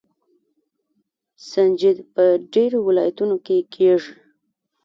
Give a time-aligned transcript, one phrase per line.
[1.49, 4.13] سنجد په ډیرو ولایتونو کې کیږي.